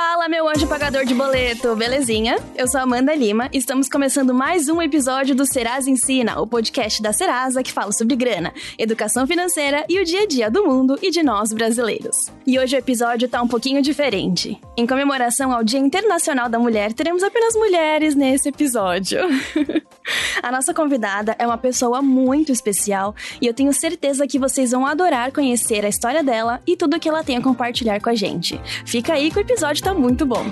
[0.00, 2.36] Fala, meu anjo pagador de boleto, belezinha?
[2.54, 7.02] Eu sou Amanda Lima e estamos começando mais um episódio do Serasa Ensina, o podcast
[7.02, 10.96] da Serasa que fala sobre grana, educação financeira e o dia a dia do mundo
[11.02, 12.30] e de nós brasileiros.
[12.46, 14.56] E hoje o episódio tá um pouquinho diferente.
[14.76, 19.18] Em comemoração ao Dia Internacional da Mulher, teremos apenas mulheres nesse episódio.
[20.40, 24.86] a nossa convidada é uma pessoa muito especial e eu tenho certeza que vocês vão
[24.86, 28.60] adorar conhecer a história dela e tudo que ela tem a compartilhar com a gente.
[28.86, 30.44] Fica aí que o episódio tá muito bom.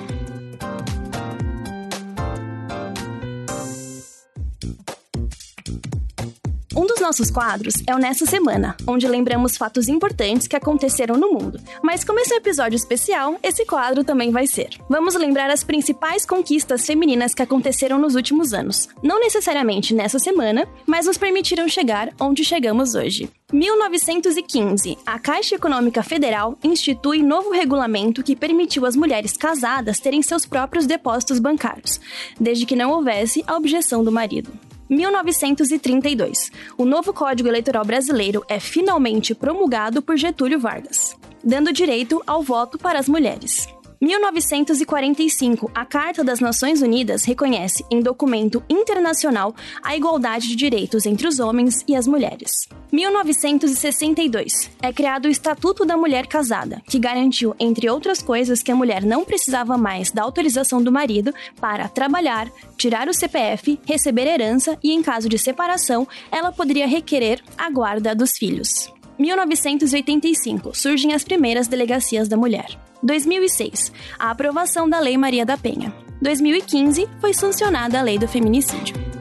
[6.76, 11.32] Um dos nossos quadros é o Nessa Semana, onde lembramos fatos importantes que aconteceram no
[11.32, 11.58] mundo.
[11.82, 14.68] Mas como esse é um episódio especial, esse quadro também vai ser.
[14.86, 18.90] Vamos lembrar as principais conquistas femininas que aconteceram nos últimos anos.
[19.02, 23.30] Não necessariamente nessa semana, mas nos permitiram chegar onde chegamos hoje.
[23.50, 30.44] 1915, a Caixa Econômica Federal institui novo regulamento que permitiu às mulheres casadas terem seus
[30.44, 31.98] próprios depósitos bancários,
[32.38, 34.52] desde que não houvesse a objeção do marido.
[34.88, 36.50] 1932.
[36.76, 42.78] O novo Código Eleitoral Brasileiro é finalmente promulgado por Getúlio Vargas, dando direito ao voto
[42.78, 43.68] para as mulheres.
[44.00, 51.26] 1945, a Carta das Nações Unidas reconhece em documento internacional a igualdade de direitos entre
[51.26, 52.68] os homens e as mulheres.
[52.92, 58.76] 1962, é criado o Estatuto da Mulher Casada, que garantiu, entre outras coisas, que a
[58.76, 64.78] mulher não precisava mais da autorização do marido para trabalhar, tirar o CPF, receber herança
[64.82, 68.95] e, em caso de separação, ela poderia requerer a guarda dos filhos.
[69.18, 72.78] 1985, surgem as primeiras delegacias da mulher.
[73.02, 75.92] 2006, a aprovação da Lei Maria da Penha.
[76.20, 79.15] 2015, foi sancionada a Lei do Feminicídio.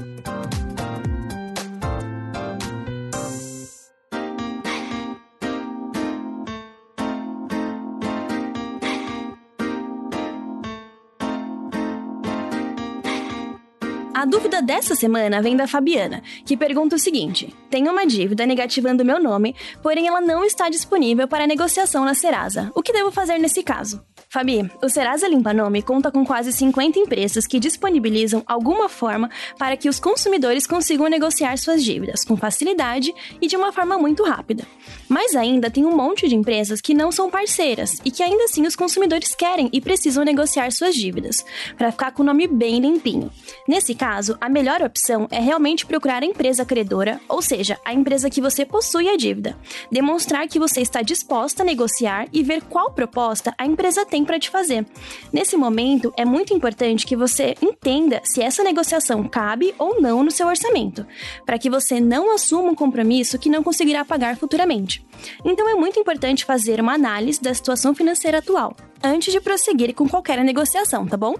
[14.26, 19.06] A dúvida dessa semana vem da Fabiana, que pergunta o seguinte: Tenho uma dívida negativando
[19.06, 22.72] meu nome, porém ela não está disponível para negociação na Serasa.
[22.74, 24.04] O que devo fazer nesse caso?
[24.36, 29.78] Fabi, o Serasa Limpa Nome conta com quase 50 empresas que disponibilizam alguma forma para
[29.78, 34.66] que os consumidores consigam negociar suas dívidas com facilidade e de uma forma muito rápida.
[35.08, 38.68] Mas ainda tem um monte de empresas que não são parceiras e que ainda assim
[38.68, 41.46] os consumidores querem e precisam negociar suas dívidas,
[41.78, 43.32] para ficar com o nome bem limpinho.
[43.66, 48.30] Nesse caso, a melhor opção é realmente procurar a empresa credora, ou seja, a empresa
[48.30, 49.58] que você possui a dívida,
[49.90, 54.40] demonstrar que você está disposta a negociar e ver qual proposta a empresa tem para
[54.40, 54.86] te fazer.
[55.32, 60.32] Nesse momento, é muito importante que você entenda se essa negociação cabe ou não no
[60.32, 61.06] seu orçamento,
[61.46, 65.06] para que você não assuma um compromisso que não conseguirá pagar futuramente.
[65.44, 70.08] Então, é muito importante fazer uma análise da situação financeira atual antes de prosseguir com
[70.10, 71.36] qualquer negociação, tá bom?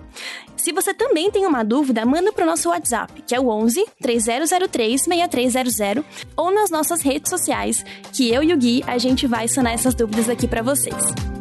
[0.56, 3.86] Se você também tem uma dúvida, manda para o nosso WhatsApp, que é o 11
[4.02, 6.04] 3003 6300,
[6.36, 9.96] ou nas nossas redes sociais, que eu e o Gui a gente vai sanar essas
[9.96, 11.35] dúvidas aqui para vocês.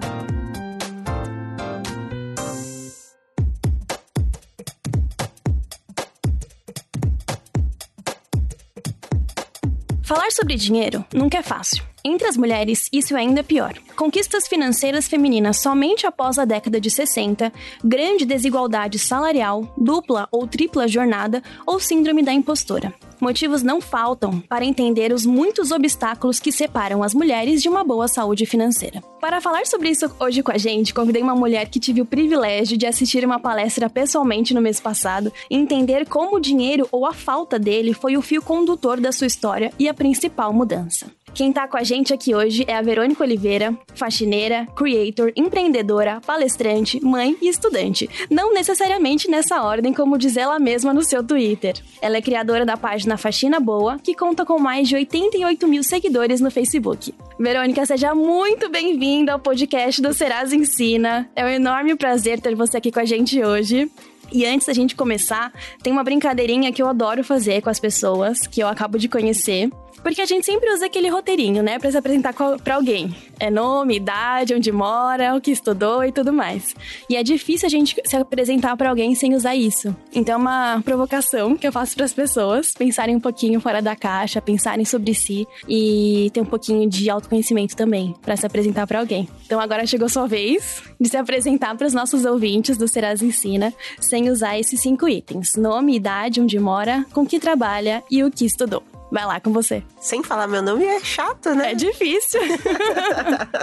[10.15, 11.83] Falar sobre dinheiro nunca é fácil.
[12.05, 13.75] Entre as mulheres, isso é ainda pior.
[13.97, 17.53] Conquistas financeiras femininas somente após a década de 60,
[17.83, 22.95] grande desigualdade salarial, dupla ou tripla jornada ou síndrome da impostora.
[23.25, 28.07] Motivos não faltam para entender os muitos obstáculos que separam as mulheres de uma boa
[28.07, 29.03] saúde financeira.
[29.19, 32.77] Para falar sobre isso hoje com a gente, convidei uma mulher que tive o privilégio
[32.77, 37.15] de assistir uma palestra pessoalmente no mês passado e entender como o dinheiro ou a
[37.15, 41.07] falta dele foi o fio condutor da sua história e a principal mudança.
[41.35, 47.05] Quem tá com a gente aqui hoje é a Verônica Oliveira, faxineira, creator, empreendedora, palestrante,
[47.05, 48.09] mãe e estudante.
[48.31, 51.75] Não necessariamente nessa ordem, como diz ela mesma no seu Twitter.
[52.01, 56.41] Ela é criadora da página Faxina Boa, que conta com mais de 88 mil seguidores
[56.41, 57.13] no Facebook.
[57.37, 61.29] Verônica, seja muito bem-vinda ao podcast do Serasa Ensina.
[61.35, 63.91] É um enorme prazer ter você aqui com a gente hoje.
[64.33, 65.53] E antes da gente começar,
[65.83, 69.69] tem uma brincadeirinha que eu adoro fazer com as pessoas que eu acabo de conhecer.
[70.03, 73.15] Porque a gente sempre usa aquele roteirinho, né, para se apresentar para alguém.
[73.39, 76.75] É nome, idade, onde mora, o que estudou e tudo mais.
[77.09, 79.95] E é difícil a gente se apresentar para alguém sem usar isso.
[80.15, 83.97] Então é uma provocação que eu faço para as pessoas pensarem um pouquinho fora da
[83.97, 89.01] caixa, pensarem sobre si e ter um pouquinho de autoconhecimento também para se apresentar para
[89.01, 89.29] alguém.
[89.47, 93.73] Então agora chegou sua vez de se apresentar para os nossos ouvintes do Serasa Ensina
[94.01, 98.45] sem usar esses cinco itens: nome, idade, onde mora, com que trabalha e o que
[98.45, 98.94] estudou.
[99.15, 99.81] Vai lá com você.
[100.01, 101.71] Sem falar meu nome é chato, né?
[101.71, 102.41] É difícil.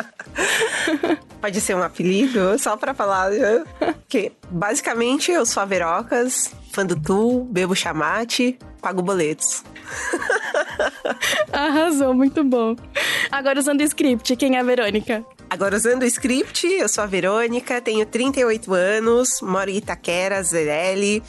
[1.42, 3.32] Pode ser um apelido, só pra falar.
[3.32, 3.66] Né?
[4.08, 9.66] Que basicamente eu sou a Verocas, fã do Tu, bebo chamate, pago boletos.
[11.52, 12.74] Arrasou, muito bom.
[13.30, 15.26] Agora usando o script, quem é a Verônica?
[15.50, 21.22] Agora usando o script, eu sou a Verônica, tenho 38 anos, moro em Itaquera, Zerelli,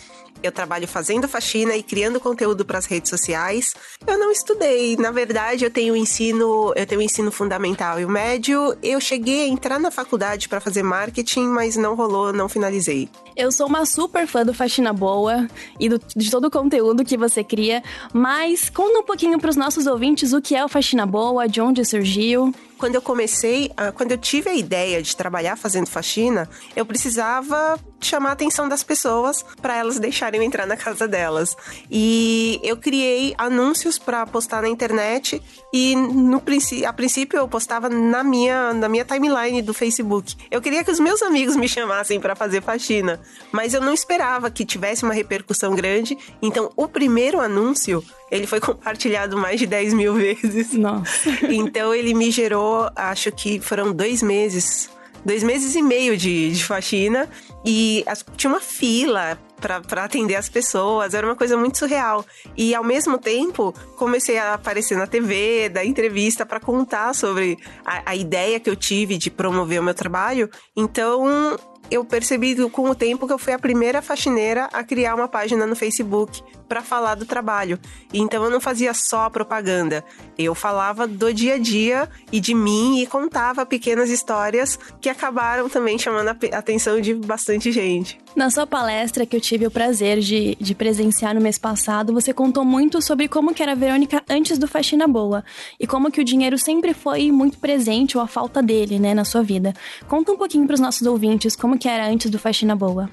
[0.42, 3.74] eu trabalho fazendo faxina e criando conteúdo para as redes sociais.
[4.06, 8.76] Eu não estudei, na verdade, eu tenho ensino, eu tenho ensino fundamental e o médio.
[8.82, 13.08] Eu cheguei a entrar na faculdade para fazer marketing, mas não rolou, não finalizei.
[13.36, 15.48] Eu sou uma super fã do Faxina Boa
[15.78, 19.56] e do, de todo o conteúdo que você cria, mas conta um pouquinho para os
[19.56, 22.52] nossos ouvintes o que é o Faxina Boa, de onde surgiu
[22.82, 28.30] quando eu comecei, quando eu tive a ideia de trabalhar fazendo faxina, eu precisava chamar
[28.30, 31.56] a atenção das pessoas para elas deixarem eu entrar na casa delas.
[31.88, 35.40] E eu criei anúncios para postar na internet
[35.72, 36.42] e no
[36.86, 40.36] a princípio eu postava na minha na minha timeline do Facebook.
[40.50, 43.20] Eu queria que os meus amigos me chamassem para fazer faxina,
[43.50, 46.18] mas eu não esperava que tivesse uma repercussão grande.
[46.42, 50.72] Então, o primeiro anúncio ele foi compartilhado mais de 10 mil vezes.
[50.72, 51.30] Nossa.
[51.52, 54.90] Então ele me gerou, acho que foram dois meses
[55.24, 57.28] dois meses e meio de, de faxina
[57.64, 62.26] e as, tinha uma fila para atender as pessoas, era uma coisa muito surreal.
[62.56, 68.10] E ao mesmo tempo, comecei a aparecer na TV, dar entrevista para contar sobre a,
[68.10, 70.50] a ideia que eu tive de promover o meu trabalho.
[70.76, 71.56] Então,
[71.92, 75.66] eu percebi com o tempo que eu fui a primeira faxineira a criar uma página
[75.66, 77.78] no Facebook para falar do trabalho.
[78.14, 80.02] Então eu não fazia só propaganda,
[80.38, 85.68] eu falava do dia a dia e de mim e contava pequenas histórias que acabaram
[85.68, 88.18] também chamando a atenção de bastante gente.
[88.34, 92.32] Na sua palestra que eu tive o prazer de, de presenciar no mês passado, você
[92.32, 95.44] contou muito sobre como que era a Verônica antes do Faxina Boa
[95.78, 99.26] e como que o dinheiro sempre foi muito presente ou a falta dele, né, na
[99.26, 99.74] sua vida.
[100.08, 103.10] Conta um pouquinho para os nossos ouvintes como que era antes do Faxina Boa.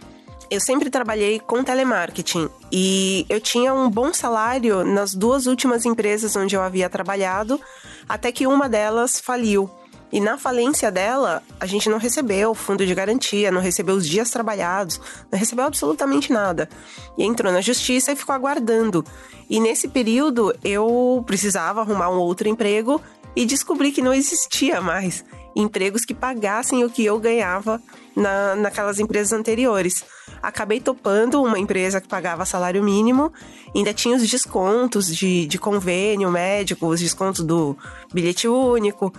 [0.47, 6.35] Eu sempre trabalhei com telemarketing e eu tinha um bom salário nas duas últimas empresas
[6.35, 7.59] onde eu havia trabalhado,
[8.07, 9.67] até que uma delas faliu.
[10.11, 14.29] E na falência dela, a gente não recebeu fundo de garantia, não recebeu os dias
[14.29, 15.01] trabalhados,
[15.31, 16.69] não recebeu absolutamente nada.
[17.17, 19.03] E entrou na justiça e ficou aguardando.
[19.49, 23.01] E nesse período eu precisava arrumar um outro emprego
[23.35, 25.25] e descobri que não existia mais
[25.59, 27.81] empregos que pagassem o que eu ganhava
[28.15, 30.03] na, naquelas empresas anteriores.
[30.41, 33.31] Acabei topando uma empresa que pagava salário mínimo,
[33.75, 37.77] ainda tinha os descontos de, de convênio médico, os descontos do
[38.13, 39.13] bilhete único.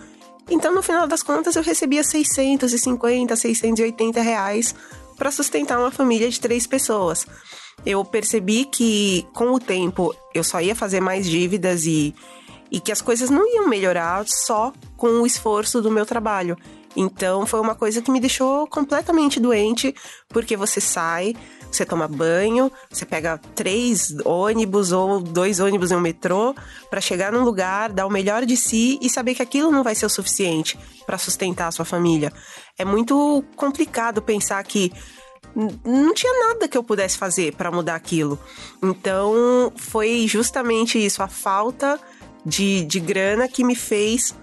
[0.48, 4.75] Então, no final das contas, eu recebia 650, 680 reais
[5.16, 7.26] para sustentar uma família de três pessoas.
[7.84, 12.14] Eu percebi que, com o tempo, eu só ia fazer mais dívidas e
[12.70, 16.58] e que as coisas não iam melhorar só com o esforço do meu trabalho.
[16.94, 19.94] Então foi uma coisa que me deixou completamente doente,
[20.29, 21.35] porque você sai,
[21.73, 26.55] você toma banho, você pega três ônibus ou dois ônibus em um metrô
[26.91, 29.94] para chegar num lugar, dar o melhor de si e saber que aquilo não vai
[29.94, 32.31] ser o suficiente para sustentar a sua família.
[32.76, 34.93] É muito complicado pensar que
[35.82, 38.38] não tinha nada que eu pudesse fazer para mudar aquilo.
[38.82, 41.99] Então foi justamente isso, a falta
[42.44, 44.35] de, de grana que me fez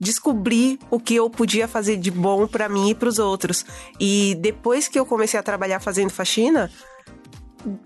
[0.00, 3.64] descobrir o que eu podia fazer de bom para mim e para os outros.
[3.98, 6.70] E depois que eu comecei a trabalhar fazendo faxina,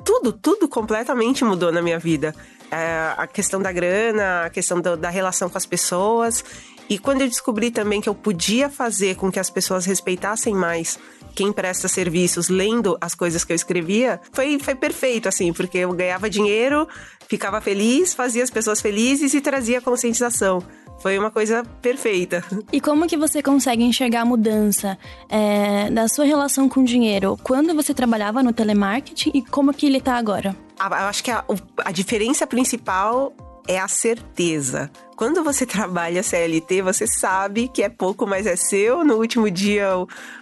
[0.05, 2.35] tudo, tudo completamente mudou na minha vida.
[2.71, 6.45] É, a questão da grana, a questão do, da relação com as pessoas.
[6.89, 10.99] E quando eu descobri também que eu podia fazer com que as pessoas respeitassem mais
[11.35, 15.93] quem presta serviços lendo as coisas que eu escrevia, foi, foi perfeito, assim, porque eu
[15.93, 16.89] ganhava dinheiro,
[17.29, 20.63] ficava feliz, fazia as pessoas felizes e trazia conscientização.
[21.01, 22.45] Foi uma coisa perfeita.
[22.73, 27.39] E como que você consegue enxergar a mudança é, da sua relação com o dinheiro
[27.43, 30.55] quando você trabalhava no telemarketing e como que ele tá agora?
[30.79, 31.45] Eu acho que a,
[31.85, 33.33] a diferença principal
[33.67, 34.91] é a certeza.
[35.17, 39.05] Quando você trabalha CLT, você sabe que é pouco, mas é seu.
[39.05, 39.89] No último dia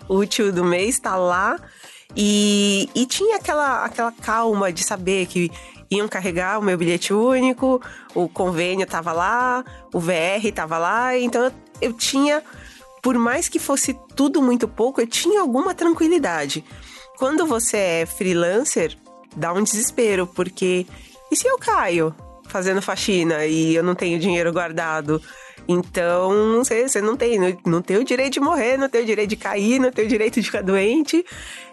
[0.08, 1.58] útil do mês, tá lá.
[2.14, 5.50] E, e tinha aquela, aquela calma de saber que
[5.90, 7.80] iam carregar o meu bilhete único,
[8.14, 11.16] o convênio tava lá, o VR tava lá.
[11.16, 12.42] Então eu, eu tinha,
[13.02, 16.64] por mais que fosse tudo muito pouco, eu tinha alguma tranquilidade.
[17.18, 18.96] Quando você é freelancer,
[19.34, 20.86] dá um desespero, porque
[21.30, 22.14] e se eu caio?
[22.48, 25.20] fazendo faxina e eu não tenho dinheiro guardado.
[25.68, 29.06] Então, você, você não tem, não, não tem o direito de morrer, não tem o
[29.06, 31.24] direito de cair, não tem o direito de ficar doente.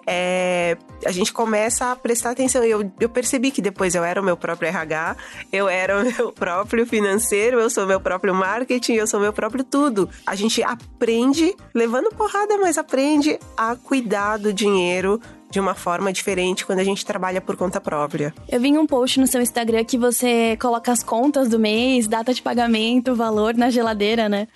[0.06, 2.64] É, a gente começa a prestar atenção.
[2.64, 5.16] Eu, eu percebi que depois eu era o meu próprio RH,
[5.52, 9.64] eu era o meu próprio financeiro, eu sou meu próprio marketing, eu sou meu próprio
[9.64, 10.10] tudo.
[10.26, 15.20] A gente aprende levando porrada, mas aprende a cuidar do dinheiro
[15.54, 18.34] de uma forma diferente quando a gente trabalha por conta própria.
[18.50, 22.34] Eu vi um post no seu Instagram que você coloca as contas do mês, data
[22.34, 24.48] de pagamento, valor na geladeira, né?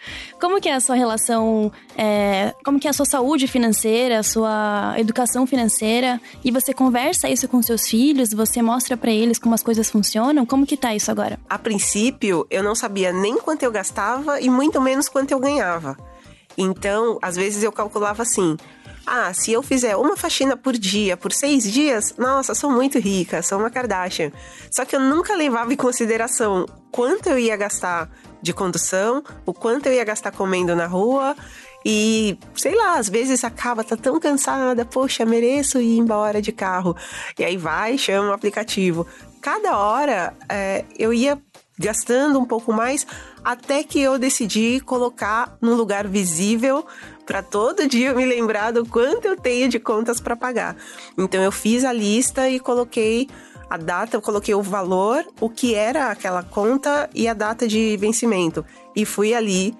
[0.41, 4.23] Como que é a sua relação, é, como que é a sua saúde financeira, a
[4.23, 6.19] sua educação financeira?
[6.43, 8.29] E você conversa isso com seus filhos?
[8.31, 10.45] Você mostra para eles como as coisas funcionam?
[10.45, 11.39] Como que tá isso agora?
[11.49, 15.97] A princípio, eu não sabia nem quanto eu gastava e muito menos quanto eu ganhava.
[16.57, 18.57] Então, às vezes eu calculava assim:
[19.05, 23.41] ah, se eu fizer uma faxina por dia, por seis dias, nossa, sou muito rica,
[23.41, 24.33] sou uma Kardashian.
[24.69, 28.09] Só que eu nunca levava em consideração quanto eu ia gastar
[28.41, 31.37] de condução, o quanto eu ia gastar comendo na rua.
[31.89, 36.93] E, sei lá, às vezes acaba, tá tão cansada, poxa, mereço ir embora de carro.
[37.39, 39.07] E aí vai, chama o aplicativo.
[39.41, 41.41] Cada hora é, eu ia
[41.79, 43.07] gastando um pouco mais,
[43.41, 46.85] até que eu decidi colocar num lugar visível
[47.25, 50.75] para todo dia me lembrar do quanto eu tenho de contas para pagar.
[51.17, 53.29] Então eu fiz a lista e coloquei
[53.69, 57.95] a data, eu coloquei o valor, o que era aquela conta e a data de
[57.95, 58.65] vencimento.
[58.93, 59.73] E fui ali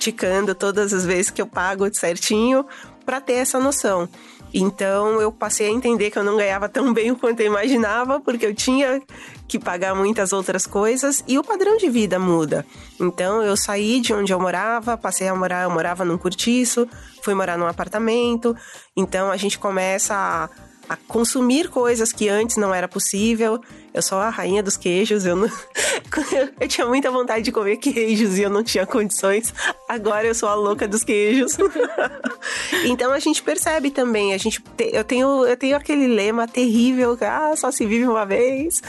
[0.00, 2.66] ticando todas as vezes que eu pago certinho
[3.04, 4.08] para ter essa noção.
[4.52, 8.46] Então eu passei a entender que eu não ganhava tão bem quanto eu imaginava, porque
[8.46, 9.00] eu tinha
[9.46, 12.66] que pagar muitas outras coisas e o padrão de vida muda.
[12.98, 16.88] Então eu saí de onde eu morava, passei a morar, eu morava num cortiço,
[17.22, 18.56] fui morar num apartamento.
[18.96, 23.60] Então a gente começa a a consumir coisas que antes não era possível.
[23.92, 25.48] Eu sou a rainha dos queijos, eu não...
[26.60, 29.52] eu tinha muita vontade de comer queijos e eu não tinha condições.
[29.88, 31.56] Agora eu sou a louca dos queijos.
[32.86, 34.90] então a gente percebe também, a gente te...
[34.92, 38.82] eu tenho eu tenho aquele lema terrível, ah, só se vive uma vez.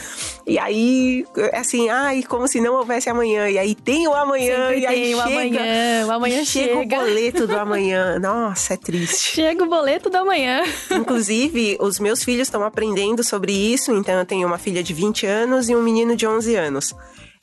[0.46, 3.48] E aí assim, ai, como se não houvesse amanhã.
[3.48, 6.74] E aí tem o amanhã Sempre e aí tem o chega, amanhã, o amanhã chega,
[6.74, 6.96] chega.
[6.96, 8.18] o boleto do amanhã.
[8.18, 9.34] Nossa, é triste.
[9.34, 10.62] Chega o boleto da manhã.
[10.90, 15.26] Inclusive, os meus filhos estão aprendendo sobre isso, então eu tenho uma filha de 20
[15.26, 16.94] anos e um menino de 11 anos.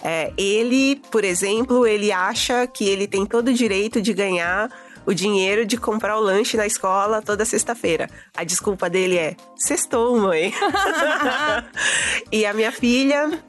[0.01, 4.69] É, ele, por exemplo, ele acha que ele tem todo o direito de ganhar
[5.05, 8.07] o dinheiro de comprar o lanche na escola toda sexta-feira.
[8.37, 10.53] A desculpa dele é: sextou, mãe.
[12.31, 13.41] e a minha filha,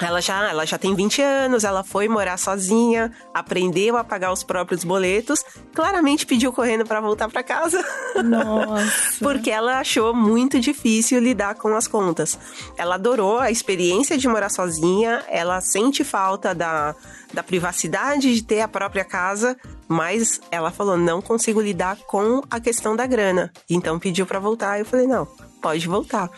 [0.00, 4.42] ela já, ela já tem 20 anos, ela foi morar sozinha, aprendeu a pagar os
[4.42, 7.84] próprios boletos, claramente pediu correndo para voltar para casa.
[8.22, 9.18] Nossa.
[9.20, 12.38] Porque ela achou muito difícil lidar com as contas.
[12.76, 16.94] Ela adorou a experiência de morar sozinha, ela sente falta da,
[17.34, 19.56] da privacidade de ter a própria casa,
[19.88, 23.52] mas ela falou: não consigo lidar com a questão da grana.
[23.68, 24.78] Então pediu para voltar.
[24.78, 25.26] Eu falei: não,
[25.60, 26.30] pode voltar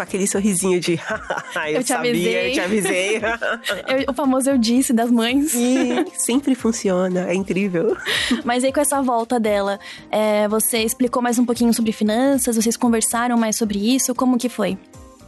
[0.00, 0.92] com aquele sorrisinho de
[1.66, 3.16] eu, Eu te sabia, avisei." eu te avisei.
[3.86, 5.52] Eu- o famoso eu disse das mães.
[5.54, 7.96] e sempre funciona, é incrível.
[8.44, 9.78] Mas aí com essa volta dela,
[10.10, 12.56] é, você explicou mais um pouquinho sobre finanças?
[12.56, 14.14] Vocês conversaram mais sobre isso?
[14.14, 14.78] Como que foi?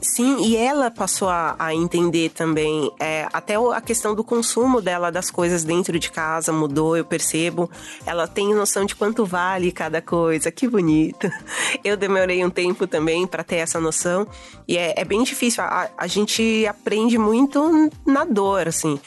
[0.03, 5.13] Sim, e ela passou a, a entender também, é, até a questão do consumo dela
[5.13, 7.71] das coisas dentro de casa mudou, eu percebo.
[8.05, 11.31] Ela tem noção de quanto vale cada coisa, que bonito.
[11.85, 14.27] Eu demorei um tempo também para ter essa noção,
[14.67, 18.99] e é, é bem difícil, a, a gente aprende muito na dor, assim.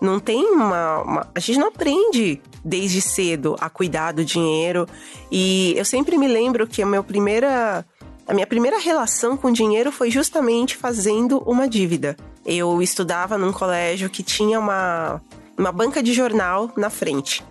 [0.00, 1.30] Não tem uma, uma.
[1.34, 4.86] A gente não aprende desde cedo a cuidar do dinheiro.
[5.30, 7.84] E eu sempre me lembro que a minha primeira.
[8.26, 12.16] A minha primeira relação com dinheiro foi justamente fazendo uma dívida.
[12.44, 15.22] Eu estudava num colégio que tinha uma,
[15.56, 17.44] uma banca de jornal na frente.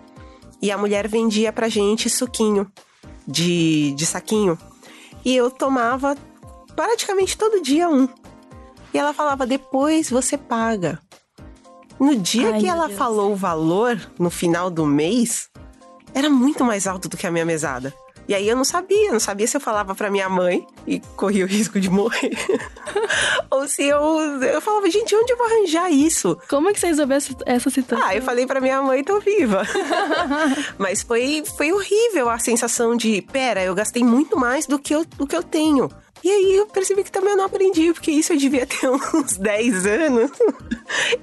[0.60, 2.70] E a mulher vendia pra gente suquinho
[3.26, 4.58] de, de saquinho.
[5.24, 6.16] E eu tomava
[6.74, 8.06] praticamente todo dia um.
[8.92, 11.00] E ela falava: depois você paga.
[11.98, 12.98] No dia Ai, que ela Deus.
[12.98, 15.48] falou o valor, no final do mês,
[16.12, 17.94] era muito mais alto do que a minha mesada.
[18.28, 21.44] E aí eu não sabia, não sabia se eu falava pra minha mãe e corria
[21.44, 22.36] o risco de morrer.
[23.50, 24.00] Ou se eu,
[24.42, 26.36] eu falava, gente, onde eu vou arranjar isso?
[26.48, 28.06] Como que você resolveu essa, situação?
[28.06, 29.62] Ah, eu falei pra minha mãe, tô viva.
[30.76, 35.04] Mas foi, foi horrível a sensação de, pera, eu gastei muito mais do que eu,
[35.04, 35.88] do que eu tenho.
[36.26, 39.36] E aí eu percebi que também eu não aprendi, porque isso eu devia ter uns
[39.36, 40.32] 10 anos.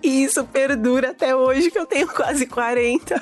[0.01, 3.21] E isso perdura até hoje, que eu tenho quase 40.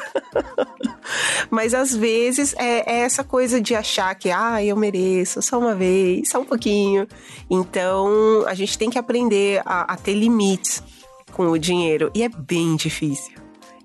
[1.50, 5.74] Mas às vezes é, é essa coisa de achar que, ah, eu mereço, só uma
[5.74, 7.08] vez, só um pouquinho.
[7.50, 10.84] Então a gente tem que aprender a, a ter limites
[11.32, 12.12] com o dinheiro.
[12.14, 13.34] E é bem difícil.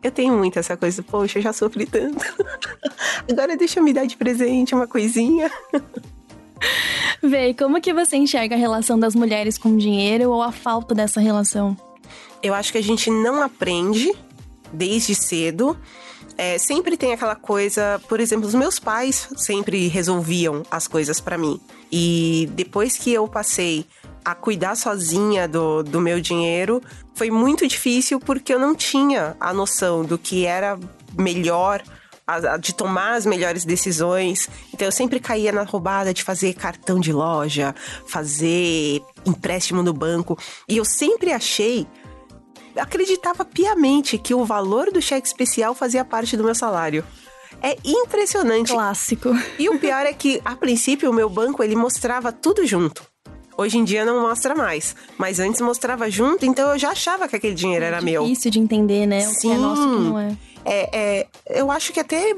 [0.03, 2.23] Eu tenho muito essa coisa, poxa, eu já sofri tanto.
[3.27, 5.51] Agora deixa eu me dar de presente uma coisinha.
[7.23, 11.21] Vê, como que você enxerga a relação das mulheres com dinheiro ou a falta dessa
[11.21, 11.77] relação?
[12.43, 14.13] Eu acho que a gente não aprende
[14.73, 15.77] desde cedo.
[16.39, 21.39] É, sempre tem aquela coisa, por exemplo, os meus pais sempre resolviam as coisas para
[21.39, 21.59] mim.
[21.91, 23.87] E depois que eu passei
[24.25, 26.83] a cuidar sozinha do, do meu dinheiro,
[27.15, 30.79] foi muito difícil porque eu não tinha a noção do que era
[31.17, 31.83] melhor
[32.61, 34.49] de tomar as melhores decisões.
[34.75, 37.75] Então eu sempre caía na roubada de fazer cartão de loja,
[38.07, 40.39] fazer empréstimo no banco.
[40.69, 41.87] E eu sempre achei,
[42.77, 47.05] acreditava piamente que o valor do cheque especial fazia parte do meu salário.
[47.63, 48.73] É impressionante.
[48.73, 49.31] Clássico.
[49.59, 53.03] E o pior é que, a princípio, o meu banco ele mostrava tudo junto.
[53.57, 54.95] Hoje em dia não mostra mais.
[55.17, 58.23] Mas antes mostrava junto, então eu já achava que aquele dinheiro é era meu.
[58.25, 59.27] Difícil de entender, né?
[59.27, 59.49] O Sim.
[59.49, 60.37] que é nosso e o que não é.
[60.67, 61.27] É, é.
[61.61, 62.35] Eu acho que até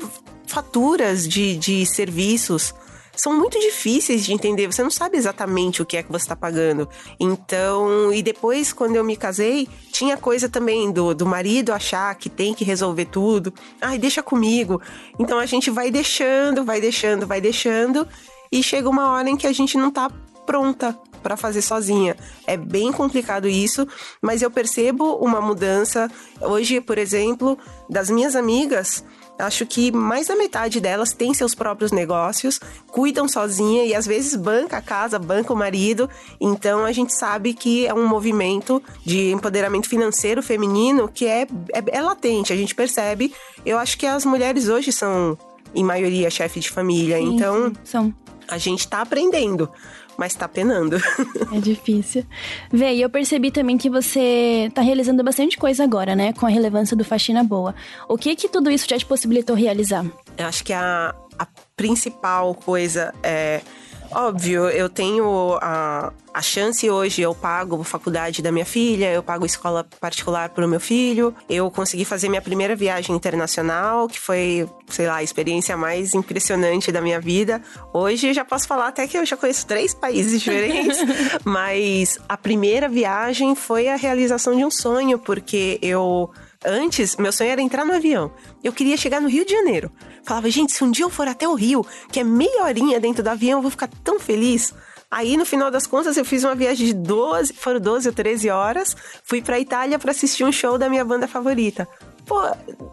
[0.46, 2.74] faturas de, de serviços
[3.16, 4.66] são muito difíceis de entender.
[4.68, 6.88] Você não sabe exatamente o que é que você está pagando.
[7.18, 12.30] Então, e depois, quando eu me casei, tinha coisa também do, do marido achar que
[12.30, 13.52] tem que resolver tudo.
[13.80, 14.80] Ai, deixa comigo.
[15.18, 18.06] Então a gente vai deixando, vai deixando, vai deixando.
[18.52, 20.08] E chega uma hora em que a gente não tá
[20.46, 22.16] pronta para fazer sozinha.
[22.46, 23.86] É bem complicado isso,
[24.22, 26.10] mas eu percebo uma mudança.
[26.40, 27.58] Hoje, por exemplo,
[27.88, 29.04] das minhas amigas,
[29.38, 34.34] acho que mais da metade delas tem seus próprios negócios, cuidam sozinha e às vezes
[34.34, 36.10] banca a casa, banca o marido.
[36.40, 41.82] Então a gente sabe que é um movimento de empoderamento financeiro feminino que é, é,
[41.86, 43.32] é latente, a gente percebe.
[43.64, 45.38] Eu acho que as mulheres hoje são,
[45.74, 47.18] em maioria, chefe de família.
[47.18, 47.68] Sim, então.
[47.68, 48.14] sim, são.
[48.48, 49.70] A gente tá aprendendo
[50.18, 50.98] mas tá penando.
[51.50, 52.26] É difícil.
[52.70, 56.32] Vê, e eu percebi também que você tá realizando bastante coisa agora, né?
[56.34, 57.74] Com a relevância do Faxina Boa.
[58.06, 60.04] O que que tudo isso já te possibilitou realizar?
[60.36, 63.62] Eu acho que a, a principal coisa é
[64.10, 69.22] Óbvio, eu tenho a, a chance hoje, eu pago a faculdade da minha filha, eu
[69.22, 74.18] pago escola particular para o meu filho, eu consegui fazer minha primeira viagem internacional, que
[74.18, 77.60] foi, sei lá, a experiência mais impressionante da minha vida.
[77.92, 80.98] Hoje já posso falar até que eu já conheço três países diferentes,
[81.44, 86.30] mas a primeira viagem foi a realização de um sonho, porque eu
[86.64, 88.32] Antes, meu sonho era entrar no avião.
[88.68, 89.90] Eu queria chegar no Rio de Janeiro.
[90.22, 93.22] Falava, gente, se um dia eu for até o Rio, que é meia horinha dentro
[93.22, 94.74] do avião, eu vou ficar tão feliz.
[95.10, 98.50] Aí, no final das contas, eu fiz uma viagem de 12, foram 12 ou 13
[98.50, 101.88] horas, fui pra Itália para assistir um show da minha banda favorita.
[102.28, 102.42] Pô,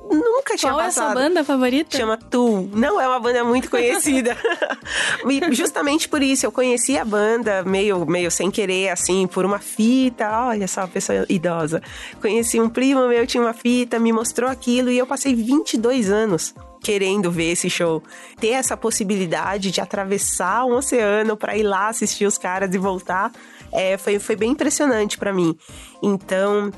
[0.09, 0.85] nunca tinha Qual passado.
[0.85, 1.97] é a sua banda favorita?
[1.97, 2.69] Chama Tool.
[2.73, 4.35] Não é uma banda muito conhecida.
[5.29, 9.59] e justamente por isso, eu conheci a banda meio, meio sem querer, assim, por uma
[9.59, 10.47] fita.
[10.47, 11.83] Olha só, pessoa idosa.
[12.21, 16.55] Conheci um primo meu, tinha uma fita, me mostrou aquilo e eu passei 22 anos
[16.81, 18.01] querendo ver esse show.
[18.39, 23.33] Ter essa possibilidade de atravessar um oceano para ir lá assistir os caras e voltar,
[23.71, 25.57] é, foi, foi bem impressionante para mim.
[26.01, 26.71] Então,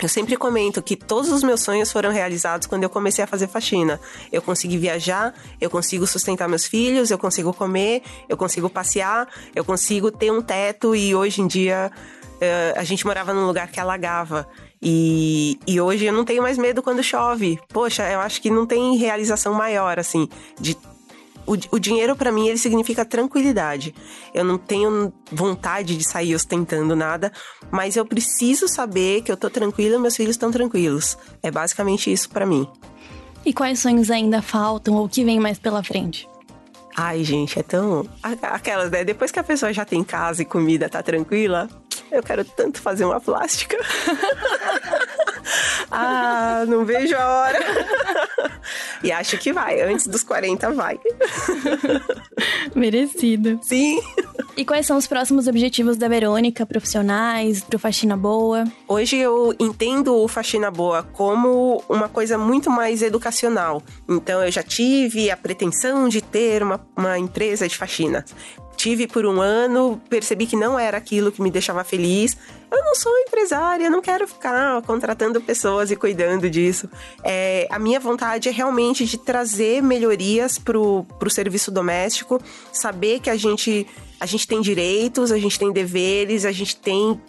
[0.00, 3.48] eu sempre comento que todos os meus sonhos foram realizados quando eu comecei a fazer
[3.48, 3.98] faxina.
[4.30, 9.64] Eu consegui viajar, eu consigo sustentar meus filhos, eu consigo comer, eu consigo passear, eu
[9.64, 13.80] consigo ter um teto e hoje em dia uh, a gente morava num lugar que
[13.80, 14.46] alagava.
[14.82, 17.58] E, e hoje eu não tenho mais medo quando chove.
[17.72, 20.28] Poxa, eu acho que não tem realização maior, assim,
[20.60, 20.76] de
[21.46, 23.94] o, o dinheiro para mim ele significa tranquilidade.
[24.34, 27.32] Eu não tenho vontade de sair ostentando nada,
[27.70, 31.16] mas eu preciso saber que eu tô tranquila e meus filhos estão tranquilos.
[31.42, 32.68] É basicamente isso para mim.
[33.44, 36.28] E quais sonhos ainda faltam ou o que vem mais pela frente?
[36.96, 38.08] Ai, gente, é tão.
[38.22, 39.04] Aquelas, né?
[39.04, 41.68] Depois que a pessoa já tem casa e comida, tá tranquila,
[42.10, 43.76] eu quero tanto fazer uma plástica.
[45.90, 47.58] ah, não vejo a hora.
[49.02, 49.80] e acho que vai.
[49.80, 50.98] Antes dos 40 vai.
[52.74, 53.58] Merecido.
[53.62, 54.00] Sim.
[54.56, 58.64] E quais são os próximos objetivos da Verônica, profissionais, pro Faxina Boa?
[58.88, 63.82] Hoje eu entendo o Faxina Boa como uma coisa muito mais educacional.
[64.08, 68.24] Então eu já tive a pretensão de ter uma, uma empresa de faxina
[68.76, 72.36] tive por um ano, percebi que não era aquilo que me deixava feliz.
[72.70, 76.88] Eu não sou empresária, não quero ficar contratando pessoas e cuidando disso.
[77.24, 82.40] É, a minha vontade é realmente de trazer melhorias pro, pro serviço doméstico,
[82.72, 83.86] saber que a gente,
[84.20, 87.20] a gente tem direitos, a gente tem deveres, a gente tem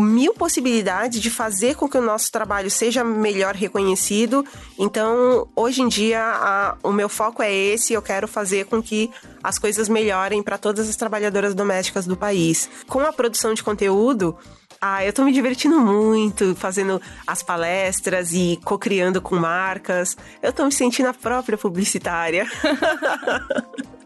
[0.00, 4.44] mil possibilidades de fazer com que o nosso trabalho seja melhor reconhecido.
[4.78, 7.92] Então, hoje em dia, a, o meu foco é esse.
[7.92, 9.10] Eu quero fazer com que
[9.42, 12.68] as coisas melhorem para todas as trabalhadoras domésticas do país.
[12.86, 14.36] Com a produção de conteúdo,
[14.80, 20.16] Ah, eu tô me divertindo muito fazendo as palestras e co-criando com marcas.
[20.40, 22.46] Eu tô me sentindo a própria publicitária.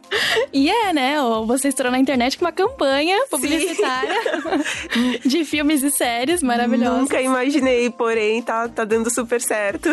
[0.53, 1.17] E é, né?
[1.47, 4.21] Você estourou na internet com uma campanha publicitária
[5.25, 7.01] de filmes e séries maravilhosas.
[7.01, 9.89] Nunca imaginei, porém tá, tá dando super certo.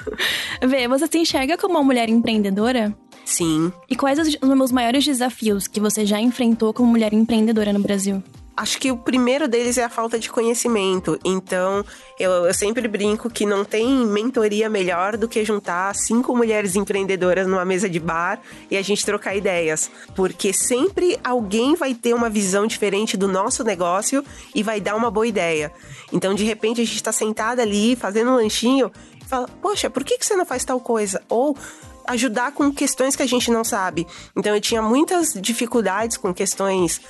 [0.62, 2.94] Vê, você se enxerga como uma mulher empreendedora?
[3.24, 3.72] Sim.
[3.88, 8.22] E quais os, os maiores desafios que você já enfrentou como mulher empreendedora no Brasil?
[8.56, 11.18] Acho que o primeiro deles é a falta de conhecimento.
[11.24, 11.84] Então,
[12.18, 17.48] eu, eu, sempre brinco que não tem mentoria melhor do que juntar cinco mulheres empreendedoras
[17.48, 18.40] numa mesa de bar
[18.70, 19.90] e a gente trocar ideias.
[20.14, 25.10] Porque sempre alguém vai ter uma visão diferente do nosso negócio e vai dar uma
[25.10, 25.72] boa ideia.
[26.12, 30.04] Então, de repente, a gente está sentada ali fazendo um lanchinho e fala: Poxa, por
[30.04, 31.20] que, que você não faz tal coisa?
[31.28, 31.56] Ou
[32.06, 34.06] ajudar com questões que a gente não sabe.
[34.36, 37.00] Então, eu tinha muitas dificuldades com questões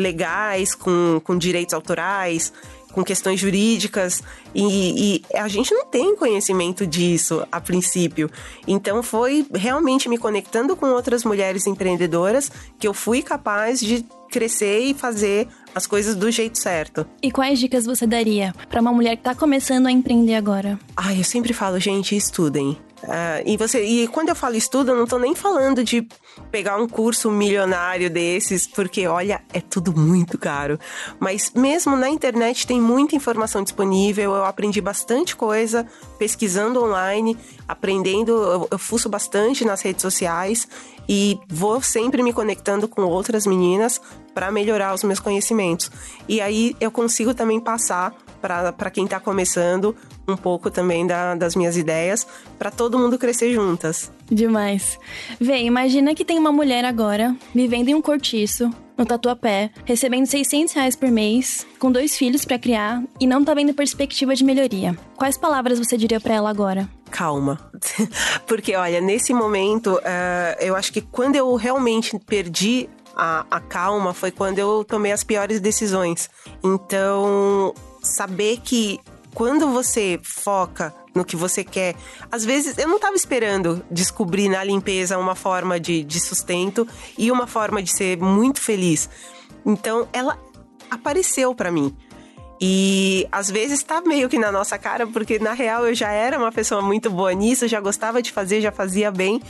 [0.00, 2.52] legais, com, com direitos autorais,
[2.92, 4.22] com questões jurídicas
[4.54, 8.30] e, e, a gente não tem conhecimento disso a princípio.
[8.66, 14.80] Então foi realmente me conectando com outras mulheres empreendedoras que eu fui capaz de crescer
[14.80, 17.06] e fazer as coisas do jeito certo.
[17.22, 20.78] E quais dicas você daria para uma mulher que está começando a empreender agora?
[20.96, 22.78] Ah, eu sempre falo, gente, estudem.
[23.02, 26.06] Uh, e você e quando eu falo estudo, eu não tô nem falando de
[26.50, 30.78] pegar um curso milionário desses, porque olha, é tudo muito caro.
[31.18, 34.34] Mas mesmo na internet tem muita informação disponível.
[34.34, 35.86] Eu aprendi bastante coisa
[36.18, 37.36] pesquisando online,
[37.66, 40.68] aprendendo, eu, eu fuço bastante nas redes sociais
[41.08, 44.00] e vou sempre me conectando com outras meninas
[44.34, 45.90] para melhorar os meus conhecimentos.
[46.28, 49.94] E aí eu consigo também passar para quem está começando
[50.26, 52.26] um pouco também da, das minhas ideias,
[52.58, 54.10] para todo mundo crescer juntas.
[54.30, 54.98] Demais.
[55.40, 60.74] Vem, imagina que tem uma mulher agora vivendo em um cortiço, no Tatuapé, recebendo 600
[60.74, 64.96] reais por mês, com dois filhos para criar e não tá vendo perspectiva de melhoria.
[65.16, 66.88] Quais palavras você diria para ela agora?
[67.10, 67.58] Calma.
[68.46, 74.14] Porque, olha, nesse momento, uh, eu acho que quando eu realmente perdi a, a, calma
[74.14, 76.30] foi quando eu tomei as piores decisões.
[76.62, 77.74] Então,
[78.10, 79.00] saber que
[79.34, 81.94] quando você foca no que você quer,
[82.30, 87.30] às vezes eu não estava esperando descobrir na limpeza uma forma de, de sustento e
[87.30, 89.08] uma forma de ser muito feliz.
[89.64, 90.38] Então ela
[90.90, 91.96] apareceu para mim.
[92.60, 96.38] E às vezes tá meio que na nossa cara, porque na real eu já era
[96.38, 99.40] uma pessoa muito boa nisso, já gostava de fazer, já fazia bem.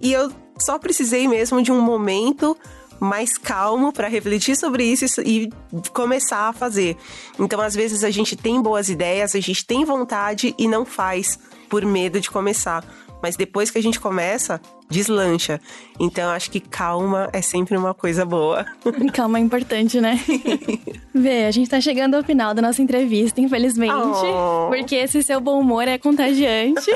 [0.00, 2.56] E eu só precisei mesmo de um momento
[3.00, 5.50] mais calmo para refletir sobre isso e
[5.92, 6.96] começar a fazer.
[7.38, 11.38] Então, às vezes a gente tem boas ideias, a gente tem vontade e não faz
[11.68, 12.84] por medo de começar.
[13.22, 15.60] Mas depois que a gente começa, deslancha.
[15.98, 18.64] Então acho que calma é sempre uma coisa boa.
[19.12, 20.20] Calma é importante, né?
[21.14, 23.94] Vê, a gente tá chegando ao final da nossa entrevista, infelizmente.
[23.94, 24.66] Oh.
[24.68, 26.90] Porque esse seu bom humor é contagiante.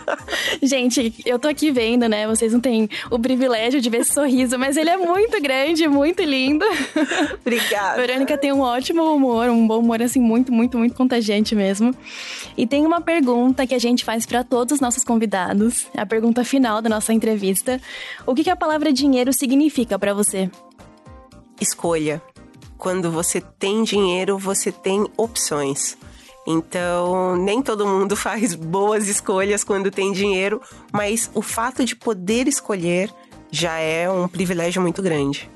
[0.62, 2.26] gente, eu tô aqui vendo, né?
[2.26, 6.22] Vocês não têm o privilégio de ver esse sorriso, mas ele é muito grande, muito
[6.22, 6.64] lindo.
[7.40, 7.96] Obrigada.
[7.96, 11.94] Verônica tem um ótimo humor, um bom humor, assim, muito, muito, muito contagiante mesmo.
[12.56, 15.86] E tem uma pergunta que a gente faz para todos os nossos convidados.
[15.96, 17.80] A pergunta final da nossa entrevista entrevista.
[18.26, 20.50] O que, que a palavra dinheiro significa para você?
[21.60, 22.22] Escolha.
[22.76, 25.96] Quando você tem dinheiro, você tem opções.
[26.46, 30.60] Então, nem todo mundo faz boas escolhas quando tem dinheiro,
[30.92, 33.10] mas o fato de poder escolher
[33.50, 35.48] já é um privilégio muito grande.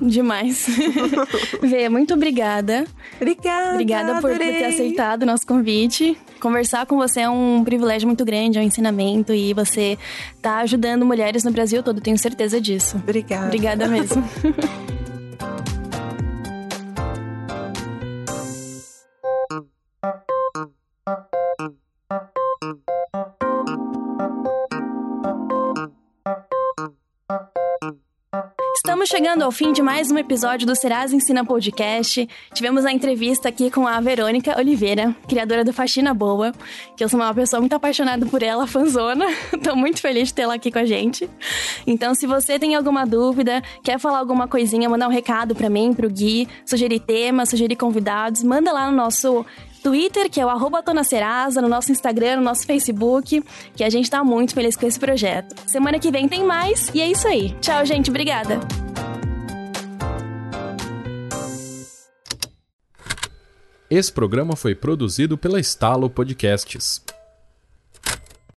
[0.00, 0.66] Demais.
[1.60, 2.84] Vê, muito obrigada.
[3.16, 3.72] Obrigada.
[3.72, 6.16] Obrigada por, por, ter aceitado o nosso convite.
[6.40, 9.98] Conversar com você é um privilégio muito grande, é um ensinamento e você
[10.40, 12.96] tá ajudando mulheres no Brasil todo, tenho certeza disso.
[12.96, 13.46] Obrigada.
[13.46, 14.22] Obrigada mesmo.
[28.88, 32.26] Estamos chegando ao fim de mais um episódio do Serasa Ensina Podcast.
[32.54, 36.54] Tivemos a entrevista aqui com a Verônica Oliveira, criadora do Faxina Boa,
[36.96, 39.26] que eu sou uma pessoa muito apaixonada por ela, fanzona.
[39.62, 41.28] Tô muito feliz de tê-la aqui com a gente.
[41.86, 45.92] Então, se você tem alguma dúvida, quer falar alguma coisinha, mandar um recado para mim,
[45.92, 49.44] pro Gui, sugerir temas, sugerir convidados, manda lá no nosso
[49.78, 53.42] Twitter, que é o arroba Serasa, no nosso Instagram, no nosso Facebook,
[53.74, 55.54] que a gente tá muito feliz com esse projeto.
[55.66, 57.54] Semana que vem tem mais e é isso aí.
[57.60, 58.10] Tchau, gente.
[58.10, 58.58] Obrigada.
[63.90, 67.02] Esse programa foi produzido pela Estalo Podcasts.